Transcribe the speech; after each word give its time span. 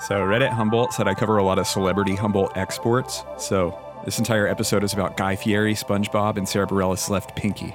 So, 0.00 0.16
Reddit 0.16 0.50
Humboldt 0.50 0.92
said 0.92 1.08
I 1.08 1.14
cover 1.14 1.38
a 1.38 1.42
lot 1.42 1.58
of 1.58 1.66
celebrity 1.66 2.14
Humboldt 2.14 2.56
exports. 2.56 3.24
So, 3.38 3.78
this 4.04 4.18
entire 4.18 4.46
episode 4.46 4.84
is 4.84 4.92
about 4.92 5.16
Guy 5.16 5.34
Fieri, 5.34 5.74
SpongeBob, 5.74 6.36
and 6.36 6.48
Sara 6.48 6.66
Bareilles' 6.66 7.08
left 7.08 7.34
pinky. 7.36 7.74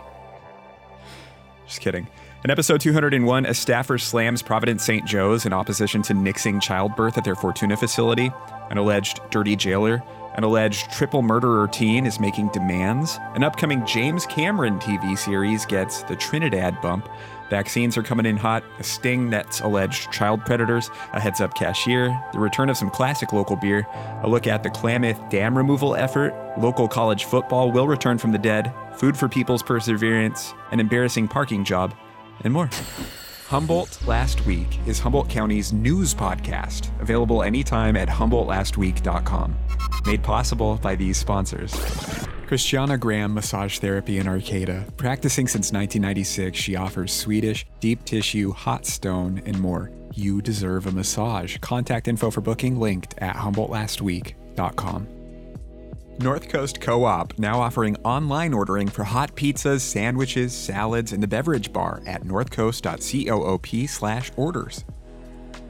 Just 1.66 1.82
kidding. 1.82 2.08
In 2.44 2.52
episode 2.52 2.82
201, 2.82 3.46
a 3.46 3.54
staffer 3.54 3.97
slams 3.97 4.42
Providence 4.42 4.84
St. 4.84 5.05
Joe's 5.05 5.46
in 5.46 5.54
opposition 5.54 6.02
to 6.04 6.14
nixing 6.14 6.62
childbirth 6.62 7.18
at 7.18 7.24
their 7.24 7.36
Fortuna 7.36 7.76
facility. 7.76 8.32
An 8.70 8.78
alleged 8.78 9.20
dirty 9.30 9.56
jailer, 9.56 10.04
an 10.40 10.46
alleged 10.46 10.90
triple 10.90 11.21
murderer 11.21 11.68
teen 11.68 12.05
is 12.05 12.18
making 12.18 12.48
demands. 12.54 13.20
An 13.36 13.44
upcoming 13.44 13.86
James 13.86 14.26
Cameron 14.26 14.80
TV 14.80 15.18
series 15.18 15.66
gets 15.66 16.04
the 16.04 16.16
Trinidad 16.16 16.80
bump. 16.82 17.10
Vaccines 17.50 17.98
are 17.98 18.04
coming 18.04 18.26
in 18.26 18.38
hot, 18.38 18.64
a 18.80 18.84
sting 18.86 19.30
that's 19.30 19.60
alleged 19.60 20.14
child 20.14 20.46
predators, 20.46 20.90
a 21.12 21.20
heads 21.20 21.41
up 21.41 21.55
cashier, 21.55 22.18
the 22.32 22.40
return 22.40 22.70
of 22.70 22.77
some 22.77 22.90
classic 22.90 23.34
local 23.34 23.58
beer, 23.58 23.86
a 24.23 24.30
look 24.30 24.48
at 24.48 24.63
the 24.63 24.70
Klamath 24.70 25.30
dam 25.30 25.58
removal 25.58 25.94
effort, 25.94 26.34
local 26.58 26.88
college 26.88 27.26
football 27.26 27.70
will 27.70 27.85
return 27.85 28.18
from 28.18 28.32
the 28.32 28.38
dead, 28.38 28.74
food 28.96 29.18
for 29.18 29.27
people's 29.27 29.62
perseverance, 29.62 30.54
an 30.71 30.80
embarrassing 30.80 31.27
parking 31.27 31.66
job, 31.66 31.94
and 32.46 32.54
more. 32.54 32.70
Humboldt 33.49 34.05
Last 34.08 34.45
Week 34.45 34.67
is 34.85 34.99
Humboldt 34.99 35.27
County's 35.27 35.73
news 35.73 36.13
podcast, 36.13 36.91
available 37.02 37.41
anytime 37.41 37.98
at 37.98 38.07
humboldtlastweek.com. 38.07 39.55
Made 40.05 40.21
possible 40.21 40.76
by 40.76 40.95
these 40.95 41.17
sponsors. 41.17 41.73
Christiana 42.45 42.95
Graham 42.95 43.34
Massage 43.34 43.80
Therapy 43.80 44.20
in 44.20 44.27
Arcata. 44.27 44.85
Practicing 44.98 45.48
since 45.48 45.73
1996, 45.73 46.59
she 46.59 46.76
offers 46.76 47.12
Swedish, 47.12 47.66
deep 47.80 48.05
tissue, 48.05 48.52
hot 48.52 48.85
stone, 48.85 49.41
and 49.48 49.59
more. 49.59 49.90
You 50.13 50.43
deserve 50.43 50.85
a 50.85 50.91
massage. 50.91 51.57
Contact 51.57 52.07
info 52.07 52.29
for 52.29 52.41
booking 52.41 52.79
linked 52.79 53.16
at 53.18 53.35
humboldtlastweek.com. 53.35 55.07
North 56.20 56.49
Coast 56.49 56.81
Co 56.81 57.05
op 57.05 57.39
now 57.39 57.62
offering 57.62 57.95
online 58.03 58.53
ordering 58.53 58.89
for 58.89 59.05
hot 59.05 59.34
pizzas, 59.35 59.79
sandwiches, 59.79 60.53
salads, 60.53 61.13
and 61.13 61.23
the 61.23 61.27
beverage 61.27 61.71
bar 61.71 62.01
at 62.05 62.23
northcoast.coop 62.23 64.38
orders. 64.38 64.84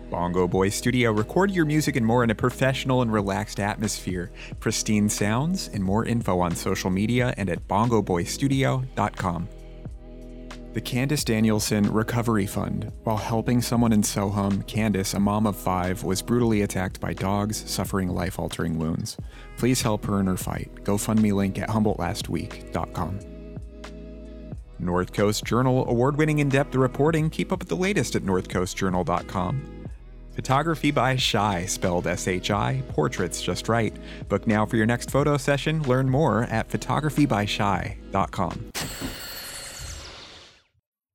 Bongo 0.10 0.48
Boy 0.48 0.70
Studio. 0.70 1.12
Record 1.12 1.52
your 1.52 1.66
music 1.66 1.96
and 1.96 2.06
more 2.06 2.24
in 2.24 2.32
a 2.32 2.36
professional 2.36 3.04
and 3.04 3.14
relaxed 3.14 3.60
atmosphere. 3.60 4.32
Pristine 4.60 5.08
sounds 5.08 5.68
and 5.68 5.84
more 5.84 6.06
info 6.06 6.40
on 6.40 6.56
social 6.56 6.90
media 6.90 7.34
and 7.38 7.50
at 7.50 7.68
bongoboystudio.com. 7.68 9.50
The 10.74 10.82
Candace 10.82 11.24
Danielson 11.24 11.92
Recovery 11.92 12.46
Fund. 12.46 12.92
While 13.04 13.18
helping 13.18 13.60
someone 13.60 13.92
in 13.92 14.04
SoHum, 14.04 14.68
Candace, 14.68 15.16
a 15.16 15.20
mom 15.20 15.48
of 15.48 15.56
five, 15.56 16.04
was 16.04 16.22
brutally 16.22 16.62
attacked 16.62 17.00
by 17.00 17.14
dogs, 17.14 17.68
suffering 17.68 18.10
life 18.10 18.38
altering 18.38 18.78
wounds. 18.78 19.18
Please 19.58 19.82
help 19.82 20.06
her 20.06 20.20
in 20.20 20.28
her 20.28 20.38
fight. 20.38 20.70
GoFundMe 20.84 21.34
link 21.34 21.58
at 21.58 21.70
HumboldtLastWeek.com. 21.70 23.20
North 24.78 25.12
Coast 25.12 25.44
Journal 25.44 25.90
award 25.90 26.18
winning 26.18 26.38
in 26.38 26.50
depth 26.50 26.76
reporting. 26.76 27.32
Keep 27.32 27.52
up 27.52 27.60
with 27.60 27.70
the 27.70 27.76
latest 27.76 28.16
at 28.16 28.22
NorthCoastJournal.com. 28.22 29.88
Photography 30.36 30.92
by 30.92 31.16
Shy, 31.16 31.66
spelled 31.66 32.06
S 32.06 32.28
H 32.28 32.52
I, 32.52 32.84
portraits 32.90 33.42
just 33.42 33.68
right. 33.68 33.98
Book 34.30 34.46
now 34.46 34.68
for 34.68 34.78
your 34.78 34.86
next 34.86 35.10
photo 35.10 35.36
session. 35.36 35.82
Learn 35.84 36.08
more 36.08 36.44
at 36.44 36.70
photographybyshy.com. 36.70 38.72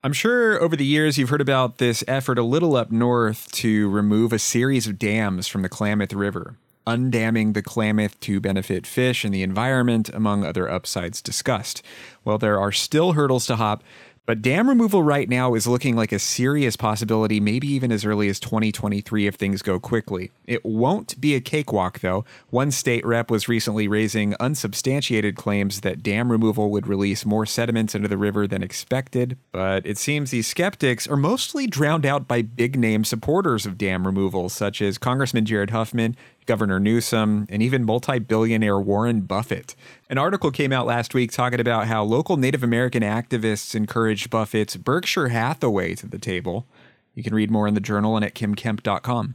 I'm 0.05 0.12
sure 0.12 0.62
over 0.62 0.77
the 0.77 0.84
years 0.84 1.16
you've 1.16 1.30
heard 1.30 1.41
about 1.41 1.78
this 1.78 2.05
effort 2.06 2.38
a 2.38 2.42
little 2.42 2.77
up 2.77 2.92
north 2.92 3.50
to 3.52 3.88
remove 3.88 4.34
a 4.34 4.38
series 4.38 4.86
of 4.86 4.98
dams 4.98 5.48
from 5.48 5.62
the 5.62 5.69
Klamath 5.70 6.12
River, 6.12 6.56
undamming 6.86 7.55
the 7.55 7.62
Klamath 7.62 8.20
to 8.20 8.38
benefit 8.38 8.86
fish 8.86 9.24
and 9.24 9.33
the 9.33 9.42
environment, 9.42 10.11
among 10.11 10.44
other 10.44 10.69
upsides 10.69 11.22
discussed. 11.22 11.83
Well, 12.23 12.36
there 12.36 12.61
are 12.61 12.70
still 12.70 13.12
hurdles 13.12 13.46
to 13.46 13.56
hop, 13.56 13.83
but 14.27 14.40
dam 14.40 14.68
removal 14.68 15.02
right 15.02 15.29
now 15.29 15.55
is 15.55 15.67
looking 15.67 15.96
like 15.96 16.12
a 16.12 16.18
serious 16.18 16.77
possibility, 16.77 17.40
maybe 17.40 17.68
even 17.68 17.92
as 17.92 18.05
early 18.05 18.29
as 18.29 18.40
2023 18.40 19.27
if 19.27 19.35
things 19.35 19.61
go 19.61 19.79
quickly. 19.79 20.30
It 20.46 20.64
won't 20.64 21.20
be 21.20 21.35
a 21.35 21.40
cakewalk, 21.40 22.01
though. 22.01 22.24
One 22.51 22.70
state 22.70 23.05
rep 23.05 23.30
was 23.30 23.48
recently 23.48 23.86
raising 23.86 24.35
unsubstantiated 24.40 25.36
claims 25.36 25.83
that 25.83 26.02
dam 26.02 26.33
removal 26.33 26.70
would 26.70 26.86
release 26.86 27.27
more 27.27 27.45
sediments 27.45 27.95
into 27.95 28.08
the 28.08 28.17
river 28.17 28.46
than 28.46 28.62
expected, 28.62 29.36
but 29.52 29.86
it 29.86 29.98
seems 29.98 30.30
these 30.30 30.46
skeptics 30.46 31.06
are 31.06 31.17
mostly 31.17 31.67
drowned 31.67 32.06
out 32.06 32.27
by 32.27 32.42
big 32.42 32.79
name 32.79 33.05
supporters 33.05 33.67
of 33.67 33.77
dam 33.77 34.06
removal, 34.06 34.48
such 34.48 34.80
as 34.80 34.98
Congressman 34.98 35.45
Jared 35.45 35.70
Huffman, 35.70 36.17
Governor 36.46 36.80
Newsom, 36.80 37.46
and 37.48 37.62
even 37.62 37.84
multi 37.84 38.18
billionaire 38.18 38.78
Warren 38.78 39.22
Buffett. 39.22 39.74
An 40.08 40.18
article 40.18 40.50
came 40.50 40.72
out 40.72 40.86
last 40.86 41.14
week 41.14 41.32
talking 41.32 41.60
about 41.60 41.86
how 41.86 42.02
local 42.05 42.36
Native 42.36 42.62
American 42.62 43.02
activists 43.02 43.74
encouraged 43.74 44.30
Buffett's 44.30 44.77
Berkshire 44.77 45.28
Hathaway 45.28 45.94
to 45.96 46.06
the 46.06 46.18
table. 46.18 46.66
You 47.14 47.22
can 47.22 47.34
read 47.34 47.50
more 47.50 47.66
in 47.66 47.74
the 47.74 47.80
journal 47.80 48.16
and 48.16 48.24
at 48.24 48.34
kymkemp.com. 48.34 49.34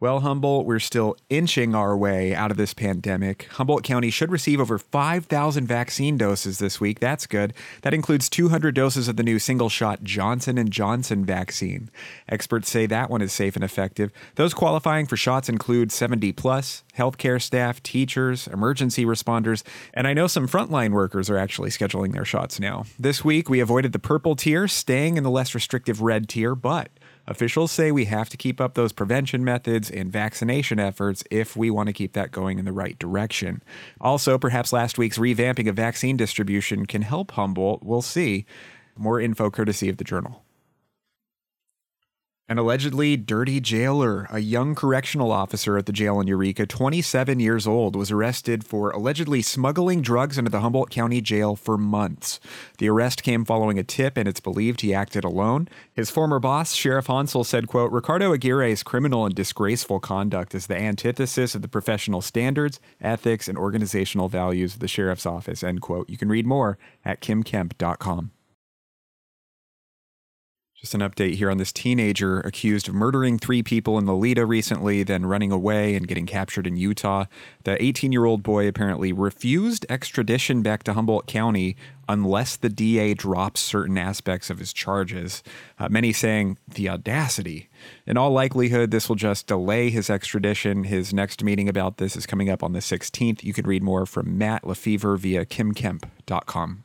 Well, 0.00 0.20
Humboldt, 0.20 0.64
we're 0.64 0.78
still 0.78 1.16
inching 1.28 1.74
our 1.74 1.96
way 1.96 2.32
out 2.32 2.52
of 2.52 2.56
this 2.56 2.72
pandemic. 2.72 3.48
Humboldt 3.54 3.82
County 3.82 4.10
should 4.10 4.30
receive 4.30 4.60
over 4.60 4.78
5,000 4.78 5.66
vaccine 5.66 6.16
doses 6.16 6.60
this 6.60 6.80
week. 6.80 7.00
That's 7.00 7.26
good. 7.26 7.52
That 7.82 7.92
includes 7.92 8.28
200 8.28 8.76
doses 8.76 9.08
of 9.08 9.16
the 9.16 9.24
new 9.24 9.40
single-shot 9.40 10.04
Johnson 10.04 10.64
& 10.68 10.70
Johnson 10.70 11.24
vaccine. 11.24 11.90
Experts 12.28 12.70
say 12.70 12.86
that 12.86 13.10
one 13.10 13.22
is 13.22 13.32
safe 13.32 13.56
and 13.56 13.64
effective. 13.64 14.12
Those 14.36 14.54
qualifying 14.54 15.06
for 15.06 15.16
shots 15.16 15.48
include 15.48 15.90
70 15.90 16.30
plus, 16.30 16.84
healthcare 16.96 17.42
staff, 17.42 17.82
teachers, 17.82 18.46
emergency 18.46 19.04
responders, 19.04 19.64
and 19.94 20.06
I 20.06 20.14
know 20.14 20.28
some 20.28 20.46
frontline 20.46 20.92
workers 20.92 21.28
are 21.28 21.38
actually 21.38 21.70
scheduling 21.70 22.12
their 22.12 22.24
shots 22.24 22.60
now. 22.60 22.84
This 23.00 23.24
week 23.24 23.50
we 23.50 23.58
avoided 23.58 23.92
the 23.92 23.98
purple 23.98 24.36
tier, 24.36 24.68
staying 24.68 25.16
in 25.16 25.24
the 25.24 25.30
less 25.30 25.56
restrictive 25.56 26.00
red 26.02 26.28
tier, 26.28 26.54
but 26.54 26.88
Officials 27.28 27.70
say 27.70 27.92
we 27.92 28.06
have 28.06 28.30
to 28.30 28.38
keep 28.38 28.58
up 28.58 28.72
those 28.72 28.94
prevention 28.94 29.44
methods 29.44 29.90
and 29.90 30.10
vaccination 30.10 30.80
efforts 30.80 31.22
if 31.30 31.54
we 31.54 31.70
want 31.70 31.88
to 31.88 31.92
keep 31.92 32.14
that 32.14 32.32
going 32.32 32.58
in 32.58 32.64
the 32.64 32.72
right 32.72 32.98
direction. 32.98 33.62
Also, 34.00 34.38
perhaps 34.38 34.72
last 34.72 34.96
week's 34.96 35.18
revamping 35.18 35.68
of 35.68 35.76
vaccine 35.76 36.16
distribution 36.16 36.86
can 36.86 37.02
help 37.02 37.32
Humboldt. 37.32 37.82
We'll 37.82 38.00
see. 38.00 38.46
More 38.96 39.20
info 39.20 39.50
courtesy 39.50 39.90
of 39.90 39.98
the 39.98 40.04
journal. 40.04 40.42
An 42.50 42.56
allegedly 42.56 43.18
dirty 43.18 43.60
jailer, 43.60 44.26
a 44.30 44.38
young 44.38 44.74
correctional 44.74 45.30
officer 45.30 45.76
at 45.76 45.84
the 45.84 45.92
jail 45.92 46.18
in 46.18 46.26
Eureka, 46.26 46.64
27 46.64 47.40
years 47.40 47.66
old, 47.66 47.94
was 47.94 48.10
arrested 48.10 48.64
for 48.64 48.90
allegedly 48.90 49.42
smuggling 49.42 50.00
drugs 50.00 50.38
into 50.38 50.50
the 50.50 50.60
Humboldt 50.60 50.88
County 50.88 51.20
Jail 51.20 51.56
for 51.56 51.76
months. 51.76 52.40
The 52.78 52.88
arrest 52.88 53.22
came 53.22 53.44
following 53.44 53.78
a 53.78 53.84
tip, 53.84 54.16
and 54.16 54.26
it's 54.26 54.40
believed 54.40 54.80
he 54.80 54.94
acted 54.94 55.24
alone. 55.24 55.68
His 55.92 56.08
former 56.08 56.38
boss, 56.38 56.72
Sheriff 56.72 57.08
Honsal, 57.08 57.44
said, 57.44 57.66
quote, 57.66 57.92
Ricardo 57.92 58.34
Aguirre's 58.34 58.82
criminal 58.82 59.26
and 59.26 59.34
disgraceful 59.34 60.00
conduct 60.00 60.54
is 60.54 60.68
the 60.68 60.78
antithesis 60.78 61.54
of 61.54 61.60
the 61.60 61.68
professional 61.68 62.22
standards, 62.22 62.80
ethics, 62.98 63.48
and 63.48 63.58
organizational 63.58 64.30
values 64.30 64.72
of 64.72 64.80
the 64.80 64.88
sheriff's 64.88 65.26
office, 65.26 65.62
end 65.62 65.82
quote. 65.82 66.08
You 66.08 66.16
can 66.16 66.30
read 66.30 66.46
more 66.46 66.78
at 67.04 67.20
kymkemp.com. 67.20 68.30
Just 70.80 70.94
an 70.94 71.00
update 71.00 71.34
here 71.34 71.50
on 71.50 71.58
this 71.58 71.72
teenager 71.72 72.38
accused 72.38 72.88
of 72.88 72.94
murdering 72.94 73.36
three 73.36 73.64
people 73.64 73.98
in 73.98 74.04
Loleta 74.04 74.46
recently, 74.46 75.02
then 75.02 75.26
running 75.26 75.50
away 75.50 75.96
and 75.96 76.06
getting 76.06 76.24
captured 76.24 76.68
in 76.68 76.76
Utah. 76.76 77.24
The 77.64 77.82
18 77.82 78.12
year 78.12 78.24
old 78.24 78.44
boy 78.44 78.68
apparently 78.68 79.12
refused 79.12 79.84
extradition 79.88 80.62
back 80.62 80.84
to 80.84 80.92
Humboldt 80.92 81.26
County 81.26 81.74
unless 82.08 82.54
the 82.54 82.68
DA 82.68 83.14
drops 83.14 83.60
certain 83.60 83.98
aspects 83.98 84.50
of 84.50 84.60
his 84.60 84.72
charges. 84.72 85.42
Uh, 85.80 85.88
many 85.88 86.12
saying 86.12 86.58
the 86.68 86.88
audacity. 86.88 87.68
In 88.06 88.16
all 88.16 88.30
likelihood, 88.30 88.92
this 88.92 89.08
will 89.08 89.16
just 89.16 89.48
delay 89.48 89.90
his 89.90 90.08
extradition. 90.08 90.84
His 90.84 91.12
next 91.12 91.42
meeting 91.42 91.68
about 91.68 91.96
this 91.96 92.14
is 92.14 92.24
coming 92.24 92.48
up 92.48 92.62
on 92.62 92.72
the 92.72 92.78
16th. 92.78 93.42
You 93.42 93.52
can 93.52 93.66
read 93.66 93.82
more 93.82 94.06
from 94.06 94.38
Matt 94.38 94.64
Lefevre 94.64 95.16
via 95.16 95.44
kymkemp.com. 95.44 96.84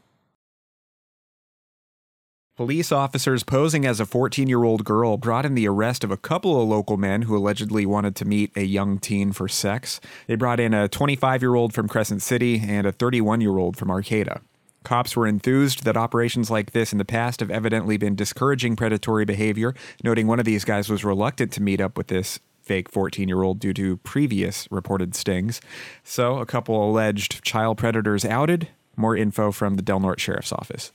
Police 2.55 2.91
officers 2.91 3.41
posing 3.41 3.83
as 3.83 3.99
a 3.99 4.05
14 4.05 4.47
year 4.47 4.63
old 4.63 4.85
girl 4.85 5.17
brought 5.17 5.43
in 5.43 5.55
the 5.55 5.67
arrest 5.67 6.03
of 6.03 6.11
a 6.11 6.17
couple 6.17 6.61
of 6.61 6.69
local 6.69 6.97
men 6.97 7.23
who 7.23 7.35
allegedly 7.35 7.83
wanted 7.83 8.15
to 8.17 8.25
meet 8.25 8.55
a 8.55 8.61
young 8.61 8.99
teen 8.99 9.31
for 9.31 9.47
sex. 9.47 9.99
They 10.27 10.35
brought 10.35 10.59
in 10.59 10.71
a 10.71 10.87
25 10.87 11.41
year 11.41 11.55
old 11.55 11.73
from 11.73 11.87
Crescent 11.87 12.21
City 12.21 12.61
and 12.63 12.85
a 12.85 12.91
31 12.91 13.41
year 13.41 13.57
old 13.57 13.75
from 13.75 13.89
Arcata. 13.89 14.41
Cops 14.83 15.15
were 15.15 15.25
enthused 15.25 15.83
that 15.83 15.97
operations 15.97 16.51
like 16.51 16.73
this 16.73 16.91
in 16.91 16.99
the 16.99 17.05
past 17.05 17.39
have 17.39 17.49
evidently 17.49 17.97
been 17.97 18.13
discouraging 18.13 18.75
predatory 18.75 19.25
behavior, 19.25 19.73
noting 20.03 20.27
one 20.27 20.37
of 20.37 20.45
these 20.45 20.63
guys 20.63 20.89
was 20.89 21.03
reluctant 21.03 21.51
to 21.53 21.61
meet 21.63 21.81
up 21.81 21.97
with 21.97 22.05
this 22.05 22.39
fake 22.61 22.87
14 22.87 23.27
year 23.27 23.41
old 23.41 23.57
due 23.57 23.73
to 23.73 23.97
previous 23.97 24.67
reported 24.69 25.15
stings. 25.15 25.59
So, 26.03 26.37
a 26.37 26.45
couple 26.45 26.87
alleged 26.87 27.43
child 27.43 27.79
predators 27.79 28.23
outed. 28.23 28.67
More 28.95 29.17
info 29.17 29.51
from 29.51 29.73
the 29.73 29.81
Del 29.81 29.99
Norte 29.99 30.19
Sheriff's 30.19 30.51
Office. 30.51 30.91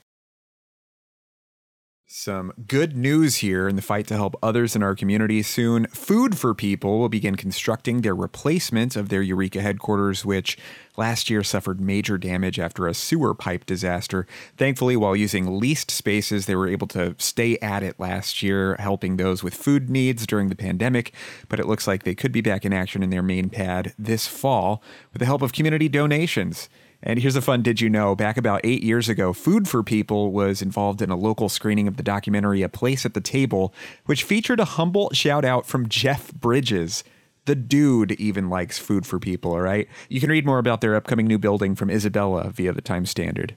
Some 2.10 2.54
good 2.66 2.96
news 2.96 3.36
here 3.36 3.68
in 3.68 3.76
the 3.76 3.82
fight 3.82 4.06
to 4.06 4.14
help 4.14 4.34
others 4.42 4.74
in 4.74 4.82
our 4.82 4.94
community. 4.94 5.42
Soon, 5.42 5.84
Food 5.88 6.38
for 6.38 6.54
People 6.54 6.98
will 6.98 7.10
begin 7.10 7.36
constructing 7.36 8.00
their 8.00 8.14
replacement 8.14 8.96
of 8.96 9.10
their 9.10 9.20
Eureka 9.20 9.60
headquarters, 9.60 10.24
which 10.24 10.56
last 10.96 11.28
year 11.28 11.44
suffered 11.44 11.82
major 11.82 12.16
damage 12.16 12.58
after 12.58 12.86
a 12.86 12.94
sewer 12.94 13.34
pipe 13.34 13.66
disaster. 13.66 14.26
Thankfully, 14.56 14.96
while 14.96 15.14
using 15.14 15.60
leased 15.60 15.90
spaces, 15.90 16.46
they 16.46 16.56
were 16.56 16.66
able 16.66 16.86
to 16.86 17.14
stay 17.18 17.58
at 17.58 17.82
it 17.82 18.00
last 18.00 18.42
year, 18.42 18.76
helping 18.76 19.18
those 19.18 19.42
with 19.42 19.52
food 19.52 19.90
needs 19.90 20.26
during 20.26 20.48
the 20.48 20.56
pandemic. 20.56 21.12
But 21.50 21.60
it 21.60 21.66
looks 21.66 21.86
like 21.86 22.04
they 22.04 22.14
could 22.14 22.32
be 22.32 22.40
back 22.40 22.64
in 22.64 22.72
action 22.72 23.02
in 23.02 23.10
their 23.10 23.22
main 23.22 23.50
pad 23.50 23.92
this 23.98 24.26
fall 24.26 24.82
with 25.12 25.20
the 25.20 25.26
help 25.26 25.42
of 25.42 25.52
community 25.52 25.90
donations. 25.90 26.70
And 27.02 27.20
here's 27.20 27.36
a 27.36 27.42
fun 27.42 27.62
did 27.62 27.80
you 27.80 27.88
know? 27.88 28.14
Back 28.14 28.36
about 28.36 28.60
eight 28.64 28.82
years 28.82 29.08
ago, 29.08 29.32
Food 29.32 29.68
for 29.68 29.82
People 29.82 30.32
was 30.32 30.60
involved 30.60 31.00
in 31.00 31.10
a 31.10 31.16
local 31.16 31.48
screening 31.48 31.86
of 31.86 31.96
the 31.96 32.02
documentary 32.02 32.62
A 32.62 32.68
Place 32.68 33.06
at 33.06 33.14
the 33.14 33.20
Table, 33.20 33.72
which 34.06 34.24
featured 34.24 34.60
a 34.60 34.64
humble 34.64 35.10
shout 35.12 35.44
out 35.44 35.66
from 35.66 35.88
Jeff 35.88 36.32
Bridges. 36.32 37.04
The 37.44 37.54
dude 37.54 38.12
even 38.12 38.50
likes 38.50 38.78
Food 38.78 39.06
for 39.06 39.18
People, 39.18 39.52
all 39.52 39.60
right? 39.60 39.88
You 40.08 40.20
can 40.20 40.30
read 40.30 40.44
more 40.44 40.58
about 40.58 40.80
their 40.80 40.96
upcoming 40.96 41.26
new 41.26 41.38
building 41.38 41.74
from 41.74 41.88
Isabella 41.88 42.50
via 42.50 42.72
the 42.72 42.82
Times 42.82 43.10
Standard. 43.10 43.56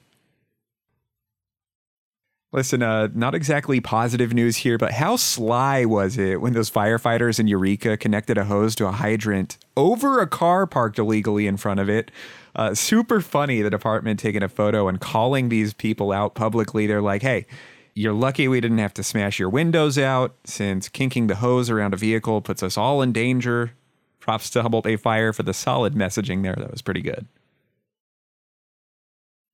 Listen, 2.54 2.82
uh, 2.82 3.08
not 3.14 3.34
exactly 3.34 3.80
positive 3.80 4.34
news 4.34 4.58
here, 4.58 4.76
but 4.76 4.92
how 4.92 5.16
sly 5.16 5.86
was 5.86 6.18
it 6.18 6.42
when 6.42 6.52
those 6.52 6.70
firefighters 6.70 7.40
in 7.40 7.48
Eureka 7.48 7.96
connected 7.96 8.36
a 8.36 8.44
hose 8.44 8.74
to 8.74 8.86
a 8.86 8.92
hydrant 8.92 9.56
over 9.74 10.20
a 10.20 10.26
car 10.26 10.66
parked 10.66 10.98
illegally 10.98 11.46
in 11.46 11.56
front 11.56 11.80
of 11.80 11.88
it? 11.88 12.10
Uh, 12.54 12.74
super 12.74 13.22
funny, 13.22 13.62
the 13.62 13.70
department 13.70 14.20
taking 14.20 14.42
a 14.42 14.50
photo 14.50 14.86
and 14.86 15.00
calling 15.00 15.48
these 15.48 15.72
people 15.72 16.12
out 16.12 16.34
publicly. 16.34 16.86
They're 16.86 17.00
like, 17.00 17.22
hey, 17.22 17.46
you're 17.94 18.12
lucky 18.12 18.48
we 18.48 18.60
didn't 18.60 18.78
have 18.78 18.94
to 18.94 19.02
smash 19.02 19.38
your 19.38 19.48
windows 19.48 19.96
out 19.96 20.34
since 20.44 20.90
kinking 20.90 21.28
the 21.28 21.36
hose 21.36 21.70
around 21.70 21.94
a 21.94 21.96
vehicle 21.96 22.42
puts 22.42 22.62
us 22.62 22.76
all 22.76 23.00
in 23.00 23.12
danger. 23.12 23.72
Props 24.20 24.50
to 24.50 24.60
Humboldt 24.60 24.84
Bay 24.84 24.96
Fire 24.96 25.32
for 25.32 25.42
the 25.42 25.54
solid 25.54 25.94
messaging 25.94 26.42
there. 26.42 26.54
That 26.54 26.70
was 26.70 26.82
pretty 26.82 27.00
good. 27.00 27.26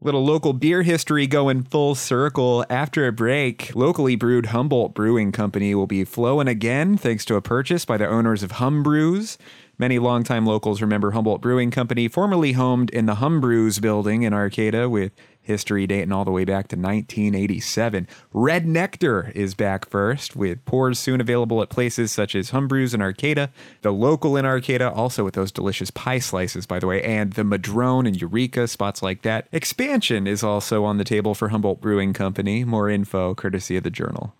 Little 0.01 0.25
local 0.25 0.53
beer 0.53 0.85
history 0.85 1.27
going 1.27 1.65
full 1.65 1.97
circle. 1.97 2.65
After 2.71 3.09
a 3.09 3.13
break, 3.13 3.75
locally 3.75 4.15
brewed 4.15 4.47
Humboldt 4.47 4.95
Brewing 4.95 5.33
Company 5.33 5.75
will 5.75 5.89
be 5.89 6.05
flowing 6.05 6.47
again 6.47 6.97
thanks 6.97 7.25
to 7.25 7.35
a 7.35 7.43
purchase 7.43 7.85
by 7.85 7.97
the 7.97 8.07
owners 8.07 8.45
of 8.45 8.53
Hum 8.53 8.85
Brews. 8.85 9.39
Many 9.77 9.99
longtime 9.99 10.47
locals 10.47 10.81
remember 10.81 11.11
Humboldt 11.11 11.41
Brewing 11.41 11.73
Company, 11.73 12.07
formerly 12.07 12.53
homed 12.53 12.91
in 12.91 13.07
the 13.07 13.17
Hum 13.17 13.41
Brews 13.41 13.81
building 13.81 14.23
in 14.23 14.33
Arcata 14.33 14.89
with 14.89 15.11
history 15.49 15.87
dating 15.87 16.13
all 16.13 16.25
the 16.25 16.31
way 16.31 16.45
back 16.45 16.69
to 16.69 16.77
1987. 16.77 18.07
Red 18.33 18.67
Nectar 18.67 19.33
is 19.35 19.55
back 19.55 19.89
first, 19.89 20.37
with 20.37 20.65
pours 20.65 20.99
soon 20.99 21.21
available 21.21 21.61
at 21.61 21.71
places 21.71 22.13
such 22.13 22.37
as 22.37 22.53
Humbrew's 22.53 22.95
in 22.95 23.03
Arcata, 23.03 23.51
the 23.83 23.91
local 23.91 24.37
in 24.37 24.45
Arcata, 24.45 24.89
also 24.93 25.25
with 25.25 25.35
those 25.35 25.51
delicious 25.51 25.91
pie 25.91 26.21
slices, 26.21 26.67
by 26.67 26.79
the 26.79 26.87
way, 26.87 27.03
and 27.03 27.33
the 27.33 27.43
Madrone 27.43 28.07
and 28.07 28.21
Eureka, 28.21 28.69
spots 28.69 29.03
like 29.03 29.23
that. 29.23 29.49
Expansion 29.51 30.29
is 30.29 30.45
also 30.45 30.85
on 30.85 30.99
the 30.99 31.05
table 31.05 31.35
for 31.35 31.49
Humboldt 31.49 31.81
Brewing 31.81 32.13
Company. 32.13 32.65
More 32.65 32.89
info 32.89 33.35
courtesy 33.35 33.77
of 33.77 33.83
the 33.83 33.91
Journal. 33.91 34.35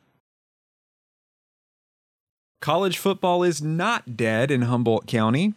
College 2.61 2.99
football 2.99 3.43
is 3.43 3.63
not 3.63 4.17
dead 4.17 4.51
in 4.51 4.63
Humboldt 4.63 5.07
County. 5.07 5.55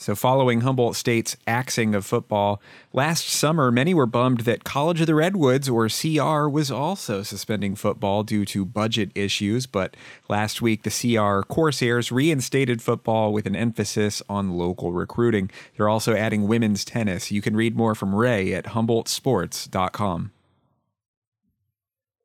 So, 0.00 0.14
following 0.14 0.62
Humboldt 0.62 0.96
State's 0.96 1.36
axing 1.46 1.94
of 1.94 2.06
football, 2.06 2.62
last 2.94 3.28
summer 3.28 3.70
many 3.70 3.92
were 3.92 4.06
bummed 4.06 4.40
that 4.40 4.64
College 4.64 5.02
of 5.02 5.06
the 5.06 5.14
Redwoods, 5.14 5.68
or 5.68 5.90
CR, 5.90 6.48
was 6.48 6.70
also 6.70 7.22
suspending 7.22 7.74
football 7.74 8.22
due 8.22 8.46
to 8.46 8.64
budget 8.64 9.10
issues. 9.14 9.66
But 9.66 9.94
last 10.26 10.62
week, 10.62 10.84
the 10.84 10.90
CR 10.90 11.42
Corsairs 11.42 12.10
reinstated 12.10 12.80
football 12.80 13.30
with 13.34 13.46
an 13.46 13.54
emphasis 13.54 14.22
on 14.26 14.56
local 14.56 14.94
recruiting. 14.94 15.50
They're 15.76 15.90
also 15.90 16.16
adding 16.16 16.48
women's 16.48 16.82
tennis. 16.82 17.30
You 17.30 17.42
can 17.42 17.54
read 17.54 17.76
more 17.76 17.94
from 17.94 18.14
Ray 18.14 18.54
at 18.54 18.68
HumboldtSports.com. 18.68 20.32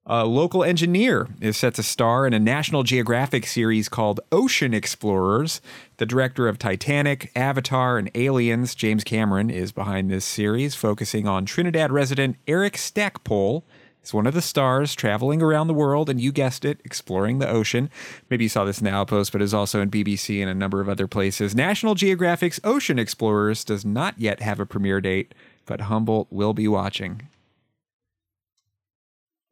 A 0.08 0.24
local 0.24 0.64
engineer 0.64 1.30
is 1.42 1.58
set 1.58 1.74
to 1.76 1.84
star 1.84 2.28
in 2.28 2.34
a 2.36 2.40
National 2.40 2.84
Geographic 2.84 3.48
series 3.48 3.90
called 3.90 4.20
Ocean 4.32 4.72
Explorers. 4.72 5.62
The 5.98 6.06
director 6.06 6.48
of 6.48 6.60
Titanic, 6.60 7.32
Avatar, 7.36 7.98
and 7.98 8.12
Aliens, 8.14 8.76
James 8.76 9.04
Cameron, 9.04 9.50
is 9.50 9.72
behind 9.72 10.12
this 10.12 10.24
series, 10.24 10.76
focusing 10.76 11.28
on 11.28 11.48
Trinidad 11.48 11.92
resident 11.92 12.36
Eric 12.48 12.78
Stackpole. 12.78 13.66
He's 14.00 14.14
one 14.14 14.28
of 14.28 14.36
the 14.36 14.44
stars 14.44 14.94
traveling 14.94 15.42
around 15.42 15.70
the 15.70 15.74
world, 15.74 16.08
and 16.08 16.22
you 16.22 16.32
guessed 16.32 16.66
it, 16.66 16.80
exploring 16.86 17.40
the 17.40 17.50
ocean. 17.50 17.90
Maybe 18.30 18.44
you 18.44 18.50
saw 18.50 18.64
this 18.64 18.78
in 18.78 18.86
the 18.86 18.92
Outpost, 18.92 19.32
but 19.32 19.42
is 19.42 19.56
also 19.56 19.82
in 19.82 19.90
BBC 19.90 20.40
and 20.40 20.52
a 20.52 20.54
number 20.54 20.82
of 20.82 20.88
other 20.88 21.08
places. 21.08 21.56
National 21.56 21.96
Geographic's 21.96 22.60
Ocean 22.64 23.00
Explorers 23.00 23.64
does 23.64 23.84
not 23.84 24.20
yet 24.20 24.40
have 24.40 24.60
a 24.60 24.68
premiere 24.68 25.02
date, 25.02 25.34
but 25.66 25.82
Humboldt 25.82 26.28
will 26.32 26.54
be 26.54 26.68
watching. 26.68 27.24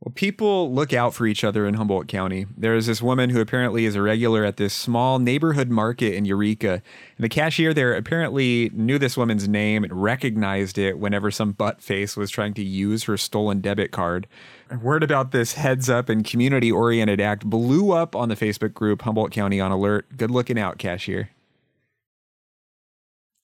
Well, 0.04 0.12
people 0.16 0.74
look 0.74 0.92
out 0.92 1.14
for 1.14 1.26
each 1.26 1.46
other 1.46 1.66
in 1.66 1.76
Humboldt 1.76 2.10
County. 2.10 2.46
There 2.58 2.76
is 2.76 2.88
this 2.88 3.02
woman 3.02 3.30
who 3.30 3.40
apparently 3.40 3.86
is 3.86 3.96
a 3.96 4.02
regular 4.02 4.44
at 4.44 4.58
this 4.58 4.74
small 4.74 5.18
neighborhood 5.18 5.70
market 5.70 6.14
in 6.14 6.26
Eureka. 6.26 6.74
And 6.74 7.24
the 7.24 7.30
cashier 7.30 7.74
there 7.74 7.94
apparently 7.94 8.70
knew 8.74 9.00
this 9.00 9.16
woman's 9.16 9.48
name 9.48 9.86
and 9.86 10.04
recognized 10.04 10.78
it 10.78 11.00
whenever 11.00 11.32
some 11.32 11.54
butt 11.54 11.82
face 11.82 12.18
was 12.18 12.30
trying 12.30 12.54
to 12.56 12.64
use 12.64 13.04
her 13.04 13.16
stolen 13.16 13.62
debit 13.62 13.92
card. 13.92 14.28
Word 14.82 15.04
about 15.04 15.32
this 15.32 15.54
heads 15.54 15.90
up 15.90 16.10
and 16.10 16.26
community 16.26 16.70
oriented 16.70 17.22
act 17.22 17.46
blew 17.46 17.94
up 17.94 18.14
on 18.14 18.28
the 18.28 18.36
Facebook 18.36 18.74
group 18.74 19.04
Humboldt 19.04 19.32
County 19.32 19.62
on 19.62 19.72
Alert. 19.72 20.18
Good 20.18 20.32
looking 20.32 20.60
out, 20.60 20.80
cashier. 20.80 21.30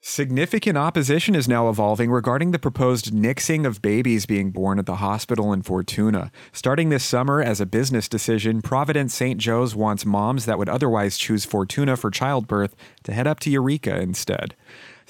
Significant 0.02 0.78
opposition 0.78 1.36
is 1.36 1.50
now 1.50 1.68
evolving 1.68 2.10
regarding 2.10 2.52
the 2.52 2.58
proposed 2.58 3.12
nixing 3.12 3.66
of 3.66 3.82
babies 3.82 4.26
being 4.26 4.50
born 4.50 4.80
at 4.80 4.86
the 4.86 4.96
hospital 4.96 5.52
in 5.52 5.62
Fortuna. 5.62 6.32
Starting 6.54 6.88
this 6.88 7.04
summer 7.04 7.42
as 7.42 7.60
a 7.60 7.66
business 7.66 8.08
decision, 8.08 8.62
Providence 8.62 9.14
St. 9.14 9.38
Joe's 9.38 9.76
wants 9.76 10.06
moms 10.06 10.46
that 10.46 10.58
would 10.58 10.70
otherwise 10.70 11.18
choose 11.18 11.44
Fortuna 11.44 11.98
for 11.98 12.10
childbirth 12.10 12.78
to 13.04 13.12
head 13.12 13.28
up 13.28 13.42
to 13.42 13.50
Eureka 13.50 14.00
instead. 14.00 14.56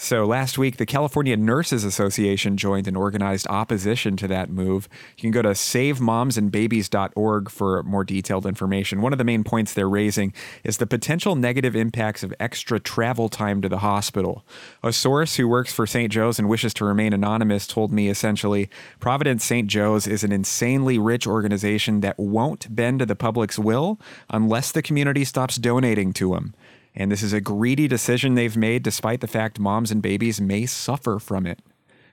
So 0.01 0.23
last 0.23 0.57
week, 0.57 0.77
the 0.77 0.85
California 0.85 1.35
Nurses 1.35 1.83
Association 1.83 2.55
joined 2.55 2.87
an 2.87 2.95
organized 2.95 3.45
opposition 3.49 4.15
to 4.15 4.29
that 4.29 4.49
move. 4.49 4.87
You 5.17 5.23
can 5.23 5.31
go 5.31 5.41
to 5.41 5.49
savemomsandbabies.org 5.49 7.49
for 7.49 7.83
more 7.83 8.05
detailed 8.05 8.45
information. 8.45 9.01
One 9.01 9.11
of 9.11 9.17
the 9.17 9.25
main 9.25 9.43
points 9.43 9.73
they're 9.73 9.89
raising 9.89 10.33
is 10.63 10.77
the 10.77 10.87
potential 10.87 11.35
negative 11.35 11.75
impacts 11.75 12.23
of 12.23 12.33
extra 12.39 12.79
travel 12.79 13.27
time 13.27 13.61
to 13.61 13.67
the 13.67 13.79
hospital. 13.79 14.45
A 14.81 14.93
source 14.93 15.35
who 15.35 15.49
works 15.49 15.73
for 15.73 15.85
St. 15.85 16.09
Joe's 16.09 16.39
and 16.39 16.47
wishes 16.47 16.73
to 16.75 16.85
remain 16.85 17.11
anonymous 17.11 17.67
told 17.67 17.91
me 17.91 18.07
essentially 18.07 18.69
Providence 19.01 19.43
St. 19.43 19.67
Joe's 19.67 20.07
is 20.07 20.23
an 20.23 20.31
insanely 20.31 20.97
rich 20.97 21.27
organization 21.27 21.99
that 21.99 22.17
won't 22.17 22.73
bend 22.73 22.99
to 22.99 23.05
the 23.05 23.17
public's 23.17 23.59
will 23.59 23.99
unless 24.29 24.71
the 24.71 24.81
community 24.81 25.25
stops 25.25 25.57
donating 25.57 26.13
to 26.13 26.35
them. 26.35 26.53
And 26.95 27.11
this 27.11 27.23
is 27.23 27.33
a 27.33 27.41
greedy 27.41 27.87
decision 27.87 28.35
they've 28.35 28.57
made 28.57 28.83
despite 28.83 29.21
the 29.21 29.27
fact 29.27 29.59
moms 29.59 29.91
and 29.91 30.01
babies 30.01 30.41
may 30.41 30.65
suffer 30.65 31.19
from 31.19 31.45
it. 31.45 31.59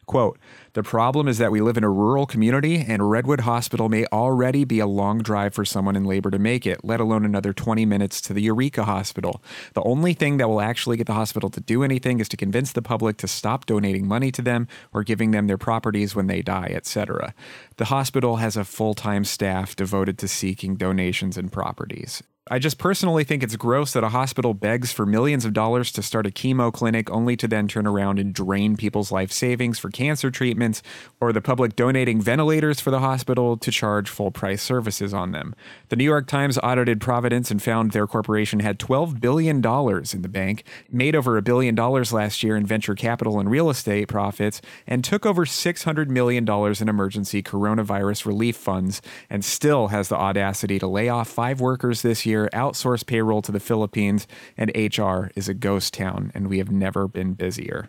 Quote, 0.06 0.38
the 0.74 0.84
problem 0.84 1.26
is 1.26 1.38
that 1.38 1.50
we 1.50 1.60
live 1.60 1.76
in 1.76 1.82
a 1.82 1.90
rural 1.90 2.26
community 2.26 2.84
and 2.86 3.10
Redwood 3.10 3.40
Hospital 3.40 3.88
may 3.88 4.06
already 4.06 4.64
be 4.64 4.78
a 4.78 4.86
long 4.86 5.18
drive 5.18 5.52
for 5.52 5.64
someone 5.64 5.96
in 5.96 6.04
labor 6.04 6.30
to 6.30 6.38
make 6.38 6.64
it, 6.64 6.84
let 6.84 7.00
alone 7.00 7.24
another 7.24 7.52
20 7.52 7.84
minutes 7.84 8.20
to 8.20 8.32
the 8.32 8.42
Eureka 8.42 8.84
Hospital. 8.84 9.42
The 9.74 9.82
only 9.82 10.14
thing 10.14 10.36
that 10.36 10.48
will 10.48 10.60
actually 10.60 10.96
get 10.96 11.08
the 11.08 11.14
hospital 11.14 11.50
to 11.50 11.60
do 11.60 11.82
anything 11.82 12.20
is 12.20 12.28
to 12.28 12.36
convince 12.36 12.70
the 12.70 12.82
public 12.82 13.16
to 13.16 13.26
stop 13.26 13.66
donating 13.66 14.06
money 14.06 14.30
to 14.30 14.42
them 14.42 14.68
or 14.92 15.02
giving 15.02 15.32
them 15.32 15.48
their 15.48 15.58
properties 15.58 16.14
when 16.14 16.28
they 16.28 16.40
die, 16.40 16.70
etc. 16.72 17.34
The 17.76 17.86
hospital 17.86 18.36
has 18.36 18.56
a 18.56 18.64
full-time 18.64 19.24
staff 19.24 19.74
devoted 19.74 20.18
to 20.18 20.28
seeking 20.28 20.76
donations 20.76 21.36
and 21.36 21.50
properties. 21.50 22.22
I 22.48 22.60
just 22.60 22.78
personally 22.78 23.24
think 23.24 23.42
it's 23.42 23.56
gross 23.56 23.92
that 23.94 24.04
a 24.04 24.10
hospital 24.10 24.54
begs 24.54 24.92
for 24.92 25.04
millions 25.04 25.44
of 25.44 25.52
dollars 25.52 25.90
to 25.90 26.00
start 26.00 26.28
a 26.28 26.30
chemo 26.30 26.72
clinic 26.72 27.10
only 27.10 27.36
to 27.38 27.48
then 27.48 27.66
turn 27.66 27.88
around 27.88 28.20
and 28.20 28.32
drain 28.32 28.76
people's 28.76 29.10
life 29.10 29.32
savings 29.32 29.80
for 29.80 29.90
cancer 29.90 30.30
treatments, 30.30 30.80
or 31.20 31.32
the 31.32 31.40
public 31.40 31.74
donating 31.74 32.20
ventilators 32.20 32.78
for 32.78 32.92
the 32.92 33.00
hospital 33.00 33.56
to 33.56 33.72
charge 33.72 34.08
full 34.08 34.30
price 34.30 34.62
services 34.62 35.12
on 35.12 35.32
them. 35.32 35.56
The 35.88 35.96
New 35.96 36.04
York 36.04 36.28
Times 36.28 36.56
audited 36.62 37.00
Providence 37.00 37.50
and 37.50 37.60
found 37.60 37.90
their 37.90 38.06
corporation 38.06 38.60
had 38.60 38.78
$12 38.78 39.20
billion 39.20 39.56
in 39.56 40.22
the 40.22 40.30
bank, 40.30 40.62
made 40.88 41.16
over 41.16 41.36
a 41.36 41.42
billion 41.42 41.74
dollars 41.74 42.12
last 42.12 42.44
year 42.44 42.54
in 42.54 42.64
venture 42.64 42.94
capital 42.94 43.40
and 43.40 43.50
real 43.50 43.70
estate 43.70 44.06
profits, 44.06 44.62
and 44.86 45.02
took 45.02 45.26
over 45.26 45.46
$600 45.46 46.06
million 46.06 46.48
in 46.48 46.88
emergency 46.88 47.42
coronavirus 47.42 48.24
relief 48.24 48.54
funds, 48.54 49.02
and 49.28 49.44
still 49.44 49.88
has 49.88 50.08
the 50.08 50.16
audacity 50.16 50.78
to 50.78 50.86
lay 50.86 51.08
off 51.08 51.26
five 51.26 51.60
workers 51.60 52.02
this 52.02 52.24
year 52.24 52.35
year, 52.36 52.50
outsource 52.52 53.06
payroll 53.06 53.42
to 53.42 53.52
the 53.52 53.60
Philippines, 53.60 54.26
and 54.56 54.70
HR 54.74 55.30
is 55.34 55.48
a 55.48 55.54
ghost 55.54 55.94
town, 55.94 56.30
and 56.34 56.48
we 56.48 56.58
have 56.58 56.70
never 56.70 57.08
been 57.08 57.34
busier. 57.34 57.88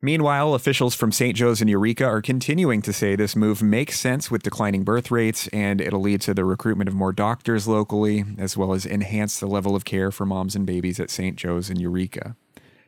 Meanwhile, 0.00 0.54
officials 0.54 0.94
from 0.94 1.10
St. 1.10 1.36
Joe's 1.36 1.60
and 1.60 1.68
Eureka 1.68 2.04
are 2.04 2.22
continuing 2.22 2.82
to 2.82 2.92
say 2.92 3.16
this 3.16 3.34
move 3.34 3.62
makes 3.62 3.98
sense 3.98 4.30
with 4.30 4.44
declining 4.44 4.84
birth 4.84 5.10
rates 5.10 5.48
and 5.48 5.80
it'll 5.80 6.00
lead 6.00 6.20
to 6.20 6.34
the 6.34 6.44
recruitment 6.44 6.86
of 6.86 6.94
more 6.94 7.12
doctors 7.12 7.66
locally, 7.66 8.24
as 8.38 8.56
well 8.56 8.72
as 8.72 8.86
enhance 8.86 9.40
the 9.40 9.48
level 9.48 9.74
of 9.74 9.84
care 9.84 10.12
for 10.12 10.24
moms 10.24 10.54
and 10.54 10.66
babies 10.66 11.00
at 11.00 11.10
St. 11.10 11.34
Joe's 11.34 11.68
and 11.68 11.80
Eureka. 11.80 12.36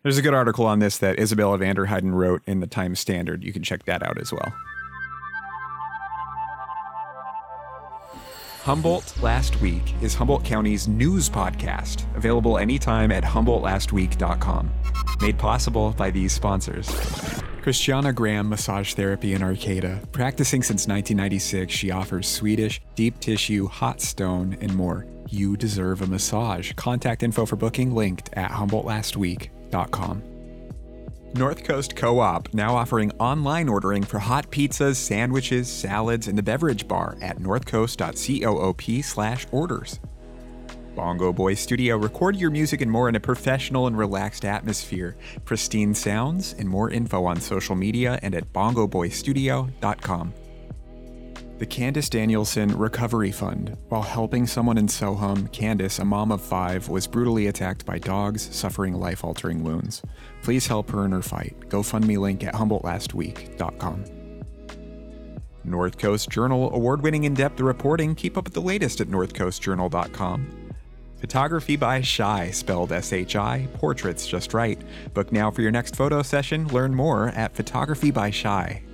There's 0.04 0.18
a 0.18 0.22
good 0.22 0.34
article 0.34 0.66
on 0.66 0.78
this 0.78 0.98
that 0.98 1.18
Isabella 1.18 1.58
Vanderheiden 1.58 2.14
wrote 2.14 2.42
in 2.46 2.60
the 2.60 2.68
Times 2.68 3.00
Standard. 3.00 3.42
You 3.42 3.52
can 3.52 3.64
check 3.64 3.86
that 3.86 4.04
out 4.04 4.20
as 4.20 4.32
well. 4.32 4.52
Humboldt 8.62 9.22
Last 9.22 9.58
Week 9.62 9.94
is 10.02 10.14
Humboldt 10.14 10.44
County's 10.44 10.86
news 10.86 11.30
podcast, 11.30 12.04
available 12.14 12.58
anytime 12.58 13.10
at 13.10 13.24
humboldtlastweek.com. 13.24 14.70
Made 15.22 15.38
possible 15.38 15.92
by 15.92 16.10
these 16.10 16.34
sponsors. 16.34 16.86
Christiana 17.62 18.12
Graham 18.12 18.50
Massage 18.50 18.92
Therapy 18.92 19.32
in 19.32 19.42
Arcata. 19.42 20.00
Practicing 20.12 20.62
since 20.62 20.86
1996, 20.86 21.72
she 21.72 21.90
offers 21.90 22.28
Swedish, 22.28 22.82
deep 22.96 23.18
tissue, 23.18 23.66
hot 23.66 24.02
stone, 24.02 24.58
and 24.60 24.74
more. 24.74 25.06
You 25.30 25.56
deserve 25.56 26.02
a 26.02 26.06
massage. 26.06 26.74
Contact 26.74 27.22
info 27.22 27.46
for 27.46 27.56
booking 27.56 27.94
linked 27.94 28.28
at 28.34 28.50
humboldtlastweek.com. 28.50 30.29
North 31.34 31.64
Coast 31.64 31.94
Co 31.94 32.18
op 32.18 32.52
now 32.52 32.74
offering 32.74 33.12
online 33.20 33.68
ordering 33.68 34.02
for 34.02 34.18
hot 34.18 34.50
pizzas, 34.50 34.96
sandwiches, 34.96 35.70
salads, 35.70 36.26
and 36.26 36.36
the 36.36 36.42
beverage 36.42 36.88
bar 36.88 37.16
at 37.20 37.38
northcoast.coop 37.38 39.52
orders. 39.52 40.00
Bongo 40.96 41.32
Boy 41.32 41.54
Studio 41.54 41.96
record 41.96 42.36
your 42.36 42.50
music 42.50 42.80
and 42.80 42.90
more 42.90 43.08
in 43.08 43.14
a 43.14 43.20
professional 43.20 43.86
and 43.86 43.96
relaxed 43.96 44.44
atmosphere. 44.44 45.16
Pristine 45.44 45.94
sounds 45.94 46.56
and 46.58 46.68
more 46.68 46.90
info 46.90 47.24
on 47.24 47.40
social 47.40 47.76
media 47.76 48.18
and 48.22 48.34
at 48.34 48.52
bongoboystudio.com. 48.52 50.34
The 51.60 51.66
Candace 51.66 52.08
Danielson 52.08 52.70
Recovery 52.70 53.30
Fund. 53.30 53.76
While 53.90 54.00
helping 54.00 54.46
someone 54.46 54.78
in 54.78 54.86
SoHum, 54.86 55.52
Candace, 55.52 55.98
a 55.98 56.06
mom 56.06 56.32
of 56.32 56.40
five, 56.40 56.88
was 56.88 57.06
brutally 57.06 57.48
attacked 57.48 57.84
by 57.84 57.98
dogs, 57.98 58.48
suffering 58.56 58.94
life 58.94 59.22
altering 59.24 59.62
wounds. 59.62 60.00
Please 60.42 60.66
help 60.66 60.88
her 60.90 61.04
in 61.04 61.12
her 61.12 61.20
fight. 61.20 61.54
GoFundMe 61.68 62.16
link 62.16 62.44
at 62.44 62.54
HumboldtLastWeek.com. 62.54 64.04
North 65.62 65.98
Coast 65.98 66.30
Journal 66.30 66.74
award 66.74 67.02
winning 67.02 67.24
in 67.24 67.34
depth 67.34 67.60
reporting. 67.60 68.14
Keep 68.14 68.38
up 68.38 68.44
with 68.44 68.54
the 68.54 68.62
latest 68.62 69.02
at 69.02 69.08
NorthCoastJournal.com. 69.08 70.72
Photography 71.18 71.76
by 71.76 72.00
Shy, 72.00 72.50
spelled 72.52 72.90
S 72.90 73.12
H 73.12 73.36
I, 73.36 73.68
portraits 73.74 74.26
just 74.26 74.54
right. 74.54 74.80
Book 75.12 75.30
now 75.30 75.50
for 75.50 75.60
your 75.60 75.72
next 75.72 75.94
photo 75.94 76.22
session. 76.22 76.68
Learn 76.68 76.94
more 76.94 77.28
at 77.28 77.52
photographybyshy.com. 77.52 78.89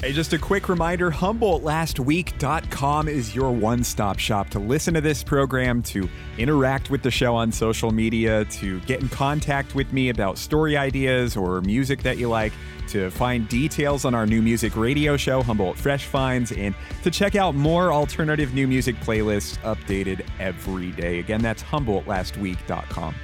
Hey, 0.00 0.12
just 0.12 0.32
a 0.32 0.38
quick 0.38 0.68
reminder 0.68 1.10
HumboldtLastWeek.com 1.10 3.08
is 3.08 3.34
your 3.34 3.50
one 3.50 3.82
stop 3.84 4.18
shop 4.18 4.48
to 4.50 4.58
listen 4.58 4.94
to 4.94 5.00
this 5.00 5.22
program, 5.24 5.82
to 5.84 6.08
interact 6.38 6.88
with 6.88 7.02
the 7.02 7.10
show 7.10 7.34
on 7.34 7.50
social 7.50 7.90
media, 7.90 8.44
to 8.46 8.80
get 8.80 9.00
in 9.00 9.08
contact 9.08 9.74
with 9.74 9.92
me 9.92 10.08
about 10.08 10.38
story 10.38 10.76
ideas 10.76 11.36
or 11.36 11.60
music 11.60 12.02
that 12.04 12.16
you 12.16 12.28
like 12.28 12.52
to 12.88 13.10
find 13.10 13.48
details 13.48 14.04
on 14.04 14.14
our 14.14 14.24
new 14.24 14.40
music 14.40 14.76
radio 14.76 15.16
show, 15.16 15.42
Humboldt 15.42 15.76
Fresh 15.76 16.06
Finds, 16.06 16.52
and 16.52 16.74
to 17.02 17.10
check 17.10 17.36
out 17.36 17.54
more 17.54 17.92
alternative 17.92 18.54
new 18.54 18.66
music 18.66 18.96
playlists 19.00 19.58
updated 19.58 20.26
every 20.38 20.92
day. 20.92 21.18
Again, 21.18 21.42
that's 21.42 21.62
HumboldtLastWeek.com. 21.62 23.14